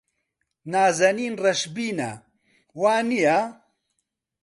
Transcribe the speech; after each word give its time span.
نازەنین 0.71 1.33
ڕەشبینە، 1.43 2.11
وانییە؟ 2.81 3.37